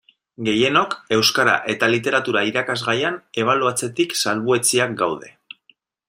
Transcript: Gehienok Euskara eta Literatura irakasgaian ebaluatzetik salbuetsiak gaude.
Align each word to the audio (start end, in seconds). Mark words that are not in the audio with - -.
Gehienok 0.45 0.93
Euskara 1.17 1.57
eta 1.73 1.89
Literatura 1.95 2.41
irakasgaian 2.51 3.19
ebaluatzetik 3.43 4.17
salbuetsiak 4.23 4.97
gaude. 5.03 5.31